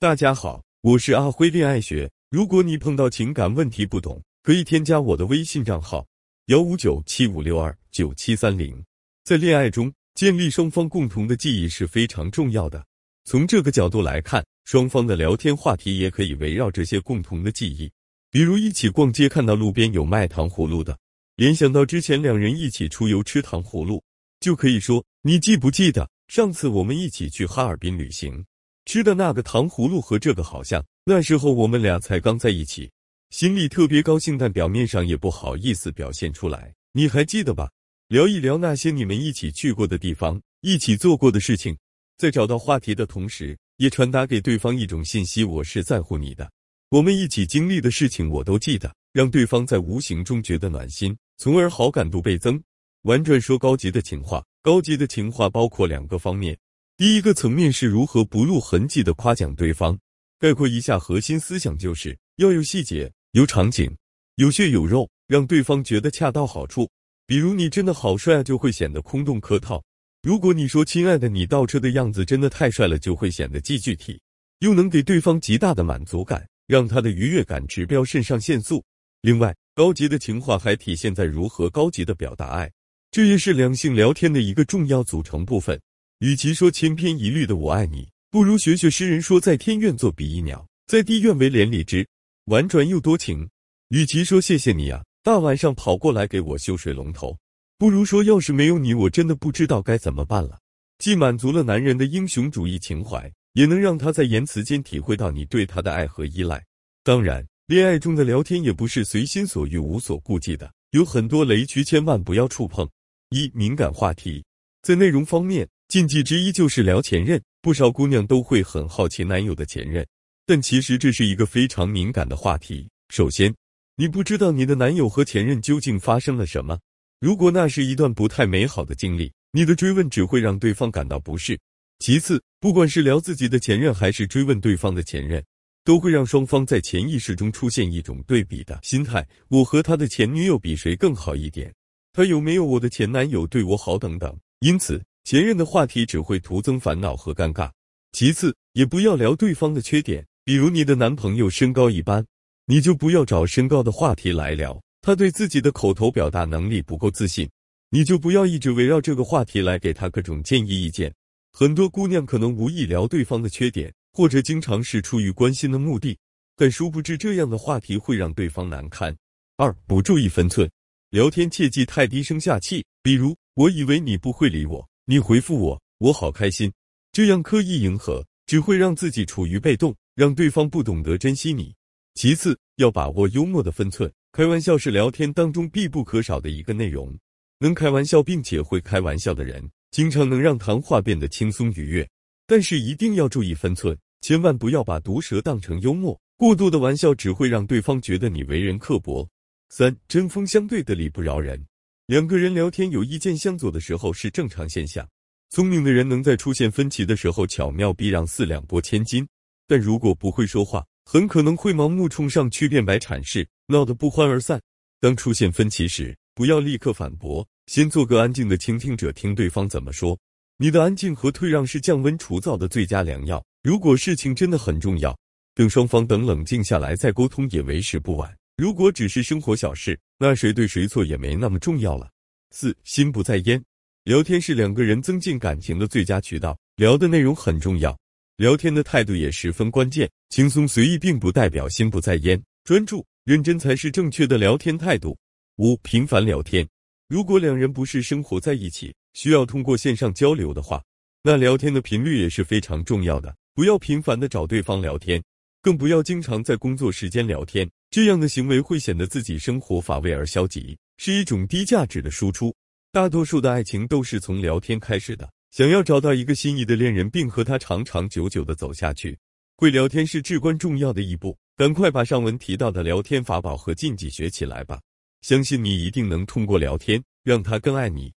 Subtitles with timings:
[0.00, 2.08] 大家好，我是阿辉恋爱学。
[2.30, 6.06] 如果你碰到情感问题不懂，可以添加我的微信账号
[6.46, 8.80] 幺五九七五六二九七三零。
[9.24, 12.86] 在恋爱中，建立双方共同的记忆是非常重要的。
[13.24, 17.90] 从这个角度来看，双方的聊天话题也可以围绕这些共同的记忆，
[18.30, 20.96] 比如一起逛街看到路边有卖糖葫芦的，
[21.34, 24.00] 联想到之前两人一起出游吃糖葫芦，
[24.38, 28.44] 就可以说：“你记不记得上次我们一起去哈尔滨旅行，
[28.88, 30.82] 吃的那个糖葫芦和这个好像？
[31.04, 32.90] 那时候我们俩才刚在一起，
[33.28, 36.72] 心里特别高兴，但表面上也不好意思表现出来。
[36.92, 37.70] 你还记得吧？
[38.08, 41.76] 聊一聊那些你们一起去过的地方，一起做过的事情。”
[42.16, 46.50] 在找到话题的同时，也传达给对方一种信息：我是在乎你的。
[46.88, 52.58] 我们一起经历的事情我都记得，让对方在无形中觉得暖心，从而好感度倍增。
[53.02, 56.56] 婉转说高级的情话，高级的情话包括两个方面。
[56.98, 59.96] 第一个层面是如何不露痕迹的夸奖对方，
[60.36, 63.96] 概括一下核心思想就是要有细节、有场景、
[64.34, 66.90] 有血有肉，让对方觉得恰到好处。
[67.24, 69.80] 比如你真的好帅啊，就会显得空洞客套。
[70.24, 74.20] 如果你说“亲爱的，你倒车的样子真的太帅了”，就会显得既具体，
[74.58, 78.84] 又能给对方极大的满足感，让他的愉悦感指标肾上腺素。
[79.20, 82.68] 另外，高级的情话还体现在如何高级的表达爱，
[83.12, 85.80] 这也是两性聊天的一个重要组成部分。
[86.20, 92.04] 与其说千篇一律的“我爱你”，不如学学诗人说：“在天愿作比翼鸟，在地愿为连理枝”，
[92.46, 93.48] 婉转又多情。
[93.90, 97.38] 与其说“谢谢你啊，大晚上跑过来给我修水龙头”。
[97.78, 100.58] 不如说，要是没有你，我真的不知道该怎么办了。
[100.98, 106.60] 既满足了男人的英雄主义情怀，也能让他在言辞间体会到你对他的爱和依赖。
[107.04, 112.88] 当然，恋爱中的聊天也不是随心所欲、无所顾忌的，有很多雷区，千万不要触碰。
[113.30, 114.44] 一、敏感话题，
[114.82, 117.40] 在内容方面，禁忌之一就是聊前任。
[117.62, 120.06] 不少姑娘都会很好奇男友的前任，
[120.44, 122.86] 但其实这是一个非常敏感的话题。
[123.08, 123.52] 首先，
[123.96, 126.78] 你不知道你的男友和前任究竟发生了什么。
[127.20, 131.58] 如果那是一段不太美好的经历，你的追问只会让对方感到不适。
[131.98, 135.42] 其次，不管是聊自己的前任，还是追问对方的前任，
[135.84, 141.74] 都会让双方在潜意识中出现一种对比的心态：我和他的前女友比谁更好一点？
[142.12, 143.98] 他有没有我的前男友对我好？
[143.98, 144.38] 等等。
[144.60, 147.70] 因此，前任的话题只会徒增烦恼和尴尬。
[148.12, 152.24] 其次，也不要聊对方的缺点，比如你的男朋友身高一般，
[152.66, 154.80] 你就不要找身高的话题来聊。
[155.02, 157.48] 他对自己的口头表达能力不够自信，
[157.90, 161.14] 你就不要一直围绕这个话题来给他各种建议意见。
[161.52, 166.18] 很多姑娘可能无意聊对方的缺点，或者经常是出于关心的目的，
[166.56, 169.16] 但殊不知这样的话题会让对方难堪。
[169.56, 170.70] 二不注意分寸，
[171.10, 176.70] 聊天切忌太低声下气，比如我以为你不会理我，你回复我我好开心，
[177.12, 181.74] 这样刻意迎合只会让自己处于被动，让对方不懂得珍惜你。
[182.12, 184.12] 其次要把握幽默的分寸。
[184.32, 187.18] 开玩笑是聊天当中必不可少的一个内容，
[187.58, 192.06] 能开玩笑并且会开玩笑的人，经常能让谈话变得轻松愉悦。
[192.46, 199.26] 但是一定要注意分寸，千万不要把毒舌当成幽默，过度的玩笑只会让对方觉得你为人刻薄。
[199.70, 201.66] 三针锋相对的理不饶人，
[202.08, 205.06] 两个人聊天有意见相左的时候是正常现象，
[205.50, 209.28] 聪明的人能在出现分歧的时候巧妙避让，四两拨千斤。
[209.66, 214.58] 但如果不会说话，很可能会盲目冲上去辩白阐释，闹得不欢而散。
[215.02, 220.18] 当出现分歧时，不要立刻反驳，先做个安静的倾听者，听对方怎么说。
[220.56, 223.44] 你的安静和退让是降温除燥的最佳良药。
[223.62, 225.14] 如果事情真的很重要，
[225.54, 228.34] 等双方等冷静下来再沟通也为时不晚。
[228.56, 232.10] 如果只是生活小事，那谁对谁错也没那么重要了。
[232.50, 233.62] 四心不在焉，
[234.04, 237.96] 聊天是两个人增进感情的最佳渠道，聊的内容很重要。
[238.36, 245.16] 聊天的态度也十分关键，轻松随意并不代表心不在焉，专注认真才是正确的聊天态度。
[245.56, 246.66] 五、频繁聊天，
[247.08, 250.82] 如果两人不是生活在一起，需要通过线上交流的话，
[251.22, 253.34] 那聊天的频率也是非常重要的。
[253.54, 255.22] 不要频繁的找对方聊天，
[255.60, 262.54] 更不要经常在工作时间聊天，这样的行为会显得自己生活乏味而消极，是一种低价值的输出。
[262.92, 265.28] 大多数的爱情都是从聊天开始的。
[265.50, 269.18] 想要找到一个心仪的恋人，并和他长长久久的走下去，
[269.56, 271.36] 会聊天是至关重要的一步。
[271.56, 274.78] 赶快把上文提到的聊天法宝和禁忌学起来吧，
[275.22, 278.12] 相信你一定能通过聊天让他更爱你。